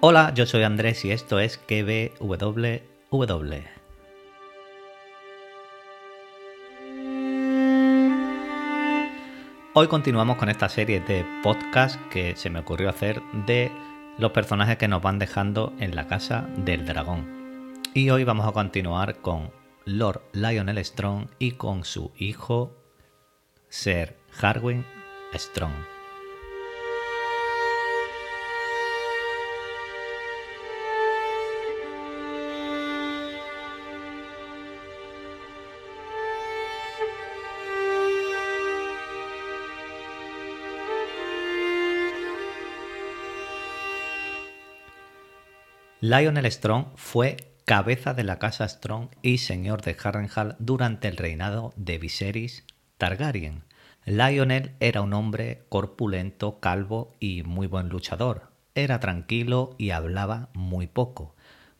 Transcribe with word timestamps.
Hola, 0.00 0.34
yo 0.34 0.44
soy 0.44 0.62
Andrés 0.62 1.06
y 1.06 1.10
esto 1.10 1.40
es 1.40 1.56
KBWW. 1.56 3.54
Hoy 9.72 9.88
continuamos 9.88 10.36
con 10.36 10.50
esta 10.50 10.68
serie 10.68 11.00
de 11.00 11.24
podcast 11.42 11.98
que 12.10 12.36
se 12.36 12.50
me 12.50 12.58
ocurrió 12.58 12.90
hacer 12.90 13.22
de 13.46 13.72
los 14.18 14.32
personajes 14.32 14.76
que 14.76 14.86
nos 14.86 15.00
van 15.00 15.18
dejando 15.18 15.72
en 15.78 15.96
la 15.96 16.06
casa 16.06 16.46
del 16.58 16.84
dragón. 16.84 17.80
Y 17.94 18.10
hoy 18.10 18.24
vamos 18.24 18.46
a 18.46 18.52
continuar 18.52 19.22
con 19.22 19.50
Lord 19.86 20.20
Lionel 20.34 20.84
Strong 20.84 21.28
y 21.38 21.52
con 21.52 21.84
su 21.84 22.12
hijo 22.18 22.76
Sir 23.70 24.14
Harwin 24.42 24.84
Strong. 25.32 25.95
Lionel 46.08 46.46
Strong 46.52 46.92
fue 46.94 47.36
cabeza 47.64 48.14
de 48.14 48.22
la 48.22 48.38
casa 48.38 48.68
Strong 48.68 49.08
y 49.22 49.38
señor 49.38 49.82
de 49.82 49.96
Harrenhal 50.00 50.54
durante 50.60 51.08
el 51.08 51.16
reinado 51.16 51.74
de 51.74 51.98
Viserys 51.98 52.64
Targaryen. 52.96 53.64
Lionel 54.04 54.76
era 54.78 55.02
un 55.02 55.14
hombre 55.14 55.64
corpulento, 55.68 56.60
calvo 56.60 57.16
y 57.18 57.42
muy 57.42 57.66
buen 57.66 57.88
luchador. 57.88 58.52
Era 58.76 59.00
tranquilo 59.00 59.74
y 59.78 59.90
hablaba 59.90 60.50
muy 60.54 60.86
poco, 60.86 61.34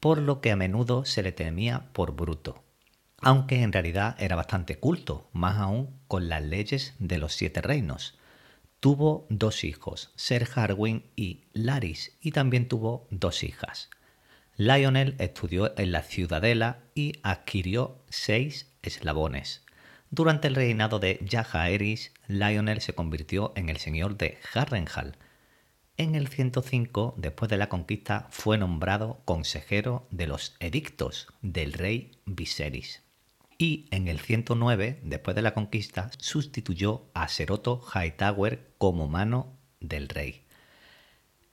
por 0.00 0.18
lo 0.18 0.42
que 0.42 0.50
a 0.50 0.56
menudo 0.56 1.06
se 1.06 1.22
le 1.22 1.32
temía 1.32 1.88
por 1.94 2.14
bruto. 2.14 2.62
Aunque 3.22 3.62
en 3.62 3.72
realidad 3.72 4.16
era 4.18 4.36
bastante 4.36 4.78
culto, 4.78 5.30
más 5.32 5.56
aún 5.56 5.98
con 6.08 6.28
las 6.28 6.42
leyes 6.42 6.94
de 6.98 7.16
los 7.16 7.32
siete 7.32 7.62
reinos. 7.62 8.18
Tuvo 8.80 9.26
dos 9.30 9.64
hijos, 9.64 10.12
Ser 10.14 10.46
Harwin 10.54 11.06
y 11.16 11.44
Laris, 11.54 12.18
y 12.20 12.32
también 12.32 12.68
tuvo 12.68 13.06
dos 13.10 13.44
hijas. 13.44 13.88
Lionel 14.60 15.14
estudió 15.18 15.72
en 15.78 15.90
la 15.90 16.02
ciudadela 16.02 16.80
y 16.94 17.14
adquirió 17.22 18.04
seis 18.10 18.70
eslabones. 18.82 19.64
Durante 20.10 20.48
el 20.48 20.54
reinado 20.54 20.98
de 20.98 21.18
Jaehaerys, 21.26 22.12
Lionel 22.26 22.82
se 22.82 22.92
convirtió 22.92 23.54
en 23.56 23.70
el 23.70 23.78
señor 23.78 24.18
de 24.18 24.36
Harrenhal. 24.52 25.16
En 25.96 26.14
el 26.14 26.28
105, 26.28 27.14
después 27.16 27.48
de 27.48 27.56
la 27.56 27.70
conquista, 27.70 28.26
fue 28.28 28.58
nombrado 28.58 29.22
consejero 29.24 30.06
de 30.10 30.26
los 30.26 30.54
edictos 30.60 31.28
del 31.40 31.72
rey 31.72 32.10
Viserys. 32.26 33.02
Y 33.56 33.86
en 33.90 34.08
el 34.08 34.20
109, 34.20 35.00
después 35.02 35.34
de 35.34 35.40
la 35.40 35.54
conquista, 35.54 36.10
sustituyó 36.18 37.06
a 37.14 37.28
Seroto 37.28 37.80
Hightower 37.94 38.74
como 38.76 39.08
mano 39.08 39.56
del 39.80 40.10
rey. 40.10 40.44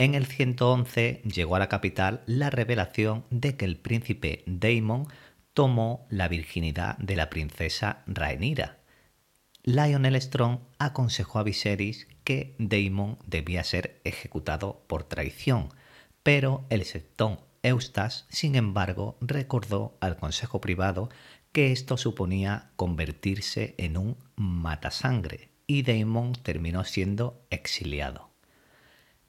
En 0.00 0.14
el 0.14 0.24
111 0.24 1.20
llegó 1.30 1.56
a 1.56 1.58
la 1.58 1.68
capital 1.68 2.22
la 2.24 2.48
revelación 2.48 3.26
de 3.28 3.58
que 3.58 3.66
el 3.66 3.76
príncipe 3.76 4.42
Daemon 4.46 5.06
tomó 5.52 6.06
la 6.08 6.26
virginidad 6.26 6.96
de 6.96 7.16
la 7.16 7.28
princesa 7.28 8.02
Rhaenyra. 8.06 8.78
Lionel 9.62 10.18
Strong 10.18 10.60
aconsejó 10.78 11.38
a 11.38 11.42
Viserys 11.42 12.08
que 12.24 12.56
Daemon 12.58 13.18
debía 13.26 13.62
ser 13.62 14.00
ejecutado 14.04 14.86
por 14.86 15.04
traición, 15.04 15.68
pero 16.22 16.64
el 16.70 16.86
septón 16.86 17.38
Eustas, 17.62 18.24
sin 18.30 18.54
embargo, 18.54 19.18
recordó 19.20 19.98
al 20.00 20.16
consejo 20.16 20.62
privado 20.62 21.10
que 21.52 21.72
esto 21.72 21.98
suponía 21.98 22.70
convertirse 22.76 23.74
en 23.76 23.98
un 23.98 24.16
matasangre 24.34 25.50
y 25.66 25.82
Daemon 25.82 26.32
terminó 26.32 26.84
siendo 26.84 27.44
exiliado. 27.50 28.29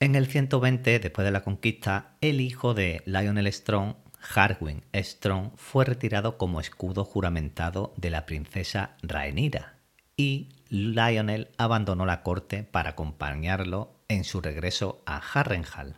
En 0.00 0.16
el 0.16 0.26
120, 0.26 0.98
después 0.98 1.24
de 1.24 1.30
la 1.30 1.44
conquista, 1.44 2.16
el 2.20 2.40
hijo 2.40 2.74
de 2.74 3.02
Lionel 3.06 3.50
Strong, 3.52 3.94
Harwin 4.34 4.82
Strong, 4.92 5.52
fue 5.56 5.84
retirado 5.84 6.36
como 6.36 6.60
escudo 6.60 7.04
juramentado 7.04 7.94
de 7.96 8.10
la 8.10 8.26
princesa 8.26 8.96
Rhaenyra 9.02 9.78
y 10.16 10.50
Lionel 10.68 11.48
abandonó 11.58 12.06
la 12.06 12.22
corte 12.22 12.64
para 12.64 12.90
acompañarlo 12.90 13.94
en 14.08 14.24
su 14.24 14.40
regreso 14.40 15.02
a 15.06 15.18
Harrenhal. 15.18 15.96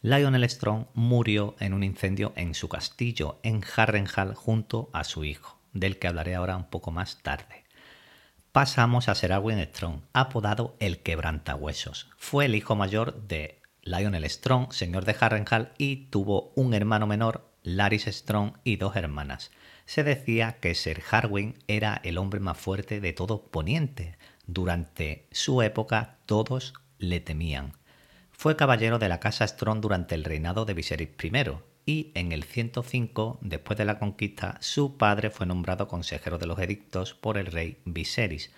Lionel 0.00 0.48
Strong 0.48 0.86
murió 0.94 1.56
en 1.58 1.74
un 1.74 1.82
incendio 1.82 2.32
en 2.36 2.54
su 2.54 2.68
castillo 2.68 3.40
en 3.42 3.62
Harrenhal 3.76 4.34
junto 4.34 4.90
a 4.92 5.02
su 5.02 5.24
hijo, 5.24 5.58
del 5.72 5.98
que 5.98 6.08
hablaré 6.08 6.34
ahora 6.34 6.56
un 6.56 6.70
poco 6.70 6.90
más 6.90 7.22
tarde 7.22 7.63
pasamos 8.54 9.08
a 9.08 9.16
Ser 9.16 9.32
Arwen 9.32 9.60
Strong, 9.60 10.02
apodado 10.12 10.76
el 10.78 11.02
Quebrantahuesos. 11.02 12.08
Fue 12.16 12.44
el 12.44 12.54
hijo 12.54 12.76
mayor 12.76 13.26
de 13.26 13.60
Lionel 13.82 14.30
Strong, 14.30 14.72
señor 14.72 15.04
de 15.04 15.16
Harrenhal, 15.18 15.72
y 15.76 16.06
tuvo 16.06 16.52
un 16.54 16.72
hermano 16.72 17.08
menor, 17.08 17.50
Laris 17.64 18.04
Strong, 18.04 18.52
y 18.62 18.76
dos 18.76 18.94
hermanas. 18.94 19.50
Se 19.86 20.04
decía 20.04 20.60
que 20.60 20.76
Ser 20.76 21.02
Harwin 21.10 21.58
era 21.66 22.00
el 22.04 22.16
hombre 22.16 22.38
más 22.38 22.56
fuerte 22.56 23.00
de 23.00 23.12
todo 23.12 23.42
Poniente. 23.42 24.18
Durante 24.46 25.26
su 25.32 25.60
época 25.60 26.18
todos 26.24 26.74
le 26.98 27.18
temían. 27.18 27.72
Fue 28.30 28.54
caballero 28.54 29.00
de 29.00 29.08
la 29.08 29.18
casa 29.18 29.44
Strong 29.48 29.80
durante 29.80 30.14
el 30.14 30.22
reinado 30.22 30.64
de 30.64 30.74
Viserys 30.74 31.08
I, 31.20 31.32
y 31.86 32.12
en 32.14 32.32
el 32.32 32.44
105, 32.44 33.38
después 33.42 33.78
de 33.78 33.84
la 33.84 33.98
conquista, 33.98 34.56
su 34.60 34.96
padre 34.96 35.30
fue 35.30 35.46
nombrado 35.46 35.88
consejero 35.88 36.38
de 36.38 36.46
los 36.46 36.58
edictos 36.58 37.14
por 37.14 37.36
el 37.36 37.46
rey 37.46 37.78
Viserys, 37.84 38.50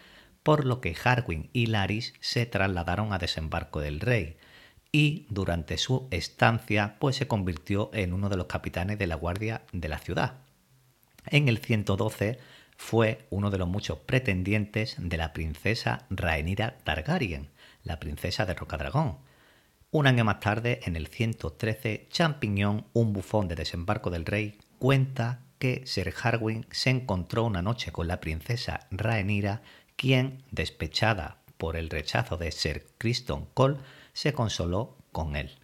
por 0.42 0.64
lo 0.64 0.80
que 0.80 0.94
Harwin 1.02 1.50
y 1.52 1.66
Laris 1.66 2.14
se 2.20 2.46
trasladaron 2.46 3.12
a 3.12 3.18
desembarco 3.18 3.80
del 3.80 4.00
rey, 4.00 4.36
y 4.92 5.26
durante 5.28 5.76
su 5.76 6.06
estancia 6.10 6.96
pues 7.00 7.16
se 7.16 7.26
convirtió 7.26 7.90
en 7.92 8.12
uno 8.12 8.28
de 8.28 8.36
los 8.36 8.46
capitanes 8.46 8.98
de 8.98 9.06
la 9.06 9.16
guardia 9.16 9.62
de 9.72 9.88
la 9.88 9.98
ciudad. 9.98 10.38
En 11.26 11.48
el 11.48 11.58
112 11.58 12.38
fue 12.76 13.26
uno 13.30 13.50
de 13.50 13.58
los 13.58 13.68
muchos 13.68 13.98
pretendientes 13.98 14.96
de 14.98 15.16
la 15.16 15.32
princesa 15.32 16.06
Rhaenyra 16.10 16.78
Targaryen, 16.84 17.48
la 17.82 17.98
princesa 17.98 18.46
de 18.46 18.54
Rocadragón, 18.54 19.18
un 19.96 20.06
año 20.06 20.24
más 20.26 20.40
tarde, 20.40 20.80
en 20.84 20.94
el 20.94 21.06
113, 21.06 22.08
Champiñón, 22.10 22.84
un 22.92 23.14
bufón 23.14 23.48
de 23.48 23.54
desembarco 23.54 24.10
del 24.10 24.26
rey, 24.26 24.58
cuenta 24.78 25.40
que 25.58 25.86
Sir 25.86 26.12
Harwin 26.22 26.66
se 26.70 26.90
encontró 26.90 27.44
una 27.44 27.62
noche 27.62 27.92
con 27.92 28.06
la 28.06 28.20
princesa 28.20 28.88
Rhaenyra, 28.90 29.62
quien, 29.96 30.42
despechada 30.50 31.38
por 31.56 31.76
el 31.76 31.88
rechazo 31.88 32.36
de 32.36 32.52
Sir 32.52 32.86
Criston 32.98 33.46
Cole, 33.54 33.78
se 34.12 34.34
consoló 34.34 34.98
con 35.12 35.34
él. 35.34 35.58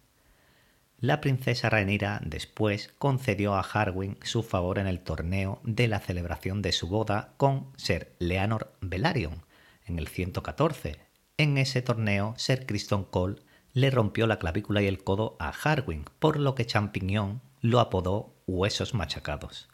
La 0.97 1.21
princesa 1.21 1.69
Rhaenyra 1.69 2.19
después 2.25 2.91
concedió 2.97 3.53
a 3.53 3.61
Harwin 3.61 4.17
su 4.23 4.41
favor 4.41 4.79
en 4.79 4.87
el 4.87 5.01
torneo 5.01 5.61
de 5.63 5.87
la 5.87 5.99
celebración 5.99 6.63
de 6.63 6.71
su 6.71 6.87
boda 6.87 7.35
con 7.37 7.71
Sir 7.77 8.15
Leonor 8.17 8.73
Velaryon 8.81 9.45
en 9.85 9.99
el 9.99 10.07
114. 10.07 10.97
En 11.37 11.59
ese 11.59 11.83
torneo, 11.83 12.33
Sir 12.37 12.65
Criston 12.65 13.03
Cole 13.03 13.43
le 13.73 13.89
rompió 13.89 14.27
la 14.27 14.39
clavícula 14.39 14.81
y 14.81 14.87
el 14.87 15.03
codo 15.03 15.35
a 15.39 15.49
Harwin, 15.49 16.05
por 16.19 16.39
lo 16.39 16.55
que 16.55 16.65
Champiñón 16.65 17.41
lo 17.61 17.79
apodó 17.79 18.35
Huesos 18.45 18.93
Machacados. 18.93 19.69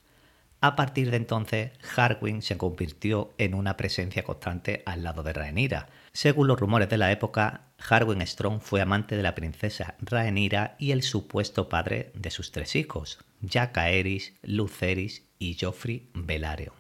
A 0.62 0.76
partir 0.76 1.10
de 1.10 1.18
entonces, 1.18 1.72
Harwin 1.96 2.42
se 2.42 2.58
convirtió 2.58 3.34
en 3.38 3.54
una 3.54 3.78
presencia 3.78 4.24
constante 4.24 4.84
al 4.86 5.04
lado 5.04 5.24
de 5.24 5.32
Rhaenyra. 5.32 5.88
Según 6.12 6.48
los 6.48 6.60
rumores 6.60 6.90
de 6.90 6.98
la 6.98 7.12
época, 7.12 7.68
Harwin 7.90 8.26
Strong 8.26 8.60
fue 8.62 8.82
amante 8.82 9.16
de 9.16 9.24
la 9.24 9.36
princesa 9.36 9.96
Rhaenyra 10.02 10.76
y 10.78 10.92
el 10.92 11.02
supuesto 11.02 11.70
padre 11.70 12.12
de 12.14 12.30
sus 12.30 12.52
tres 12.52 12.76
hijos, 12.76 13.20
Jacaeris, 13.48 14.34
Luceris 14.42 15.30
y 15.40 15.58
Joffrey 15.60 16.10
Velaryon. 16.14 16.79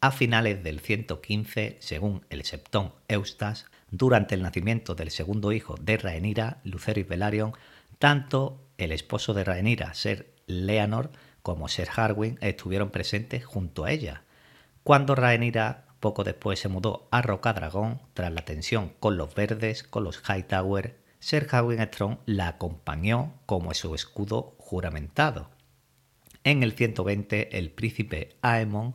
A 0.00 0.12
finales 0.12 0.62
del 0.62 0.78
115, 0.78 1.76
según 1.80 2.24
el 2.30 2.44
Septón 2.44 2.92
Eustas, 3.08 3.66
durante 3.90 4.36
el 4.36 4.42
nacimiento 4.42 4.94
del 4.94 5.10
segundo 5.10 5.50
hijo 5.50 5.74
de 5.80 5.96
Rhaenyra, 5.96 6.58
Lucerys 6.62 7.08
Velaryon, 7.08 7.52
tanto 7.98 8.64
el 8.76 8.92
esposo 8.92 9.34
de 9.34 9.42
Rhaenyra, 9.42 9.94
Ser 9.94 10.32
Leonor, 10.46 11.10
como 11.42 11.66
Ser 11.66 11.88
Harwin 11.96 12.38
estuvieron 12.40 12.90
presentes 12.90 13.44
junto 13.44 13.84
a 13.84 13.90
ella. 13.90 14.22
Cuando 14.84 15.16
Rhaenyra 15.16 15.86
poco 15.98 16.22
después 16.22 16.60
se 16.60 16.68
mudó 16.68 17.08
a 17.10 17.20
Rocadragón, 17.20 18.00
tras 18.14 18.32
la 18.32 18.44
tensión 18.44 18.92
con 19.00 19.16
los 19.16 19.34
verdes, 19.34 19.82
con 19.82 20.04
los 20.04 20.22
Hightower, 20.28 20.96
Ser 21.18 21.48
Harwin 21.50 21.80
Strong 21.80 22.18
la 22.24 22.46
acompañó 22.46 23.34
como 23.46 23.74
su 23.74 23.96
escudo 23.96 24.54
juramentado. 24.58 25.50
En 26.44 26.62
el 26.62 26.72
120, 26.72 27.58
el 27.58 27.72
príncipe 27.72 28.36
Aemon 28.42 28.94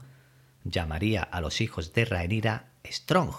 llamaría 0.64 1.24
a 1.24 1.42
los 1.42 1.62
hijos 1.62 1.94
de 1.94 2.06
Rhaenyra 2.06 2.72
Strong, 2.86 3.34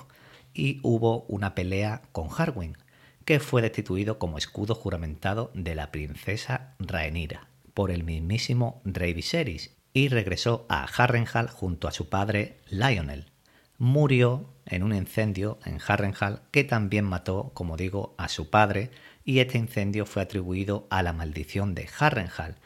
y 0.54 0.78
hubo 0.82 1.22
una 1.28 1.54
pelea 1.54 2.02
con 2.12 2.28
Harwin, 2.36 2.76
que 3.24 3.40
fue 3.40 3.62
destituido 3.62 4.18
como 4.18 4.38
escudo 4.38 4.74
juramentado 4.74 5.50
de 5.54 5.74
la 5.74 5.90
princesa 5.90 6.74
Rhaenyra 6.78 7.48
por 7.74 7.90
el 7.90 8.04
mismísimo 8.04 8.80
rey 8.84 9.12
Viserys 9.12 9.76
y 9.92 10.08
regresó 10.08 10.66
a 10.68 10.84
Harrenhal 10.84 11.48
junto 11.48 11.88
a 11.88 11.92
su 11.92 12.08
padre 12.08 12.58
Lionel. 12.68 13.30
Murió 13.78 14.48
en 14.66 14.82
un 14.82 14.94
incendio 14.94 15.58
en 15.64 15.78
Harrenhal 15.86 16.42
que 16.50 16.64
también 16.64 17.04
mató, 17.04 17.50
como 17.54 17.76
digo, 17.76 18.14
a 18.16 18.28
su 18.28 18.50
padre 18.50 18.90
y 19.24 19.40
este 19.40 19.58
incendio 19.58 20.06
fue 20.06 20.22
atribuido 20.22 20.86
a 20.90 21.02
la 21.02 21.12
maldición 21.12 21.74
de 21.74 21.88
Harrenhal. 21.98 22.56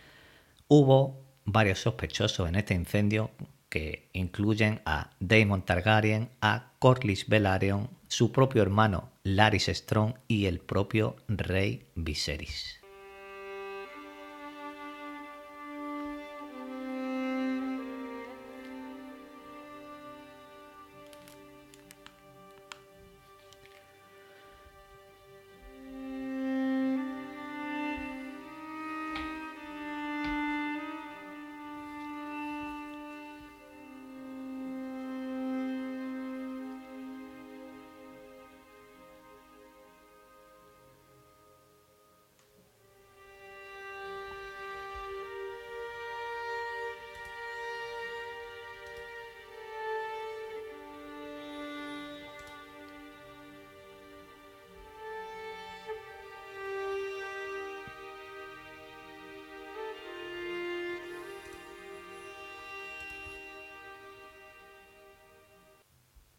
Hubo 0.69 1.22
varios 1.44 1.81
sospechosos 1.81 2.49
en 2.49 2.56
este 2.56 2.75
incendio 2.75 3.31
que 3.69 4.09
incluyen 4.12 4.81
a 4.85 5.11
Daemon 5.20 5.62
Targaryen, 5.62 6.31
a 6.41 6.73
Corlys 6.79 7.29
Velaryon, 7.29 7.91
su 8.09 8.32
propio 8.32 8.62
hermano 8.62 9.11
Larys 9.23 9.69
Strong 9.69 10.15
y 10.26 10.47
el 10.47 10.61
propio 10.61 11.17
rey 11.29 11.87
Viserys. 11.94 12.81